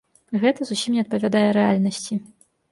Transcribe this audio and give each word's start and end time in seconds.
Гэта 0.43 0.67
зусім 0.69 0.95
не 0.97 1.05
адпавядае 1.05 1.45
рэальнасці. 1.61 2.21